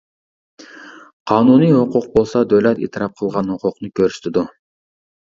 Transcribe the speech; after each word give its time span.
قانۇنىي 1.31 1.75
ھوقۇق 1.75 2.07
بولسا 2.15 2.41
دۆلەت 2.53 2.81
ئېتىراپ 2.85 3.13
قىلغان 3.21 3.51
ھوقۇقنى 3.53 3.91
كۆرسىتىدۇ. 4.01 4.45